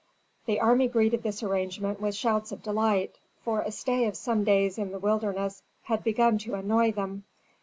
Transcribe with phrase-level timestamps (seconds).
[0.47, 4.79] The army greeted this arrangement with shouts of delight, for a stay of some days
[4.79, 7.25] in the wilderness had begun to annoy them.